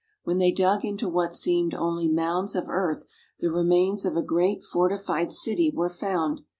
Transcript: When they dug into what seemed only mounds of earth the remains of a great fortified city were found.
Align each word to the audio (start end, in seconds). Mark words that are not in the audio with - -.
When 0.23 0.39
they 0.39 0.51
dug 0.51 0.83
into 0.83 1.07
what 1.07 1.31
seemed 1.31 1.75
only 1.75 2.07
mounds 2.11 2.55
of 2.55 2.67
earth 2.67 3.05
the 3.39 3.51
remains 3.51 4.03
of 4.03 4.17
a 4.17 4.23
great 4.23 4.63
fortified 4.63 5.31
city 5.31 5.71
were 5.71 5.89
found. 5.91 6.41